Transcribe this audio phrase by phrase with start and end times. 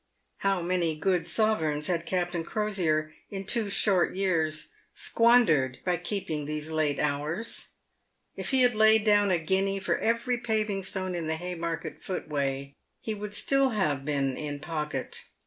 [0.37, 6.71] How many good sovereigns had Captain Crosier, in two short years, squandered by keeping these
[6.71, 7.73] late hours!
[8.35, 12.73] If he had laid down a guinea for every paving stone in the Haymarket footway
[12.99, 15.25] he would still have been in pocket.